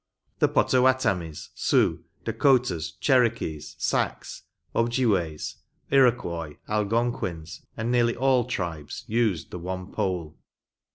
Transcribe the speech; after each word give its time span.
The 0.39 0.47
Poutawatamies, 0.49 1.49
Sioux, 1.53 2.03
Dacotahs, 2.25 2.93
Cherokees, 2.99 3.75
Sacs, 3.77 4.41
Objiways, 4.75 5.57
Iroquois, 5.91 6.57
Algonquins, 6.67 7.63
and 7.77 7.91
nearly 7.91 8.15
all 8.15 8.45
tribes 8.45 9.03
used 9.05 9.51
the 9.51 9.59
one 9.59 9.91
pole. 9.91 10.35